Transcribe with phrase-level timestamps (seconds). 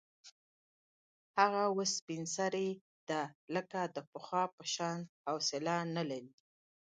[1.37, 2.69] هغه اوس سپین سرې
[3.09, 3.21] ده،
[3.55, 6.31] لکه د پخوا په شان حوصله نه لري.